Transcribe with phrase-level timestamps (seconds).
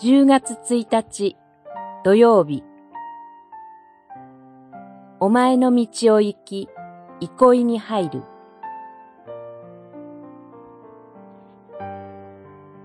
[0.00, 1.36] 10月1日
[2.04, 2.62] 土曜日
[5.18, 6.68] お前の道を行き、
[7.18, 8.22] 憩いに入る。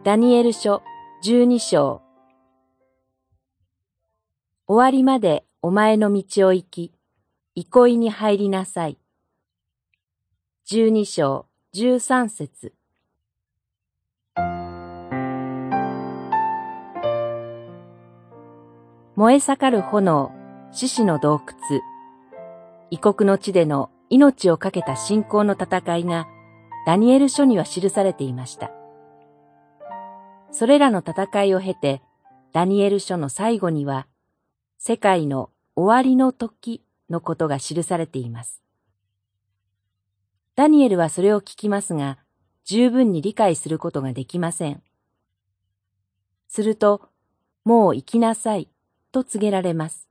[0.03, 0.81] ダニエル書
[1.23, 2.01] 12章
[4.65, 6.95] 終わりまでお前の道を行き、
[7.53, 8.97] 憩いに入りなさい。
[10.67, 12.73] 12章13節
[19.15, 20.31] 燃え盛る炎、
[20.71, 21.81] 獅子の洞窟、
[22.89, 26.27] 異国の地での命を懸けた信仰の戦いが
[26.87, 28.71] ダニエル書には記されていました。
[30.49, 32.01] それらの戦いを経て、
[32.53, 34.07] ダニエル書の最後には、
[34.79, 38.63] 世界の終わりの時のことが記されています。
[40.55, 42.17] ダニエルはそれを聞きますが、
[42.63, 44.81] 十分に理解することができません。
[46.47, 47.09] すると、
[47.63, 48.69] もう行きなさい
[49.13, 50.09] と告げられます。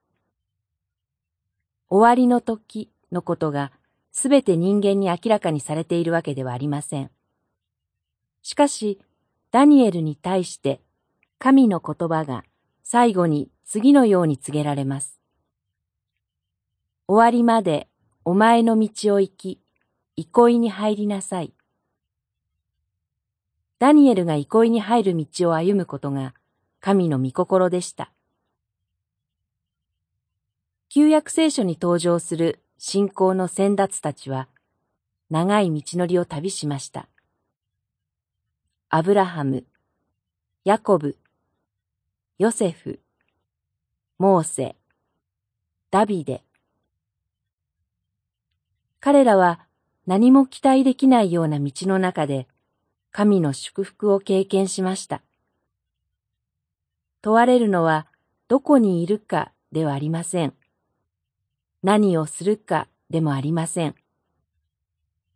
[1.91, 3.73] 終わりの時のことが
[4.13, 7.11] すべて人間に明らかにされているわけではありません。
[8.43, 8.99] しかし、
[9.51, 10.81] ダニエルに対して
[11.39, 12.45] 神の言葉が
[12.83, 15.21] 最後に次のように告げられます。
[17.09, 17.89] 終わりまで
[18.25, 19.61] お前の道を行き、
[20.17, 21.53] 憩いに入りなさい。
[23.81, 26.35] ダニエルが憩いに入る道を歩むことが
[26.81, 28.13] 神の御心でした。
[30.95, 34.47] 旧約聖書に登場する信仰の先達たちは、
[35.31, 37.09] 長い道のりを旅しました。
[38.91, 39.65] アブラハム、
[40.67, 41.17] ヤコブ、
[42.37, 43.01] ヨセフ、
[44.19, 44.77] モーセ、
[45.91, 46.43] ダビデ。
[49.01, 49.61] 彼らは
[50.07, 52.47] 何も期待できないような道の中で
[53.13, 55.23] 神の祝福を経験しました。
[57.23, 58.09] 問われるのは
[58.47, 60.53] どこにいるかではありません。
[61.83, 63.95] 何をするかでもありません。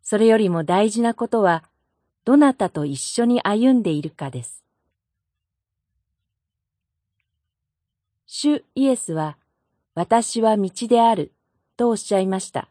[0.01, 1.63] それよりも大事なことは、
[2.23, 4.63] どなたと一緒に歩んでいるかです。
[8.25, 9.37] 主イエスは、
[9.95, 11.33] 私は道である、
[11.75, 12.69] とおっしゃいました。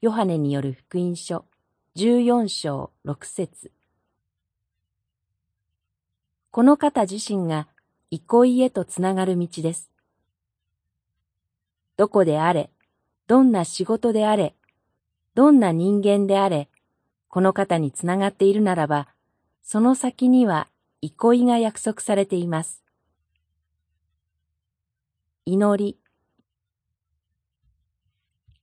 [0.00, 1.44] ヨハネによる福音書、
[1.96, 3.72] 14章6節
[6.50, 7.68] この方自身が
[8.10, 9.93] 憩いへとつながる道です。
[11.96, 12.70] どこであれ、
[13.26, 14.54] どんな仕事であれ、
[15.34, 16.68] どんな人間であれ、
[17.28, 19.08] この方につながっているならば、
[19.62, 20.68] その先には
[21.00, 22.82] 憩いが約束されています。
[25.46, 25.98] 祈り。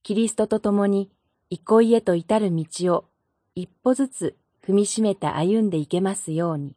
[0.02, 1.10] キリストと共に
[1.48, 3.04] 憩いへと至る道を
[3.54, 6.76] 一歩ずつ踏みしめて歩んでいけますように。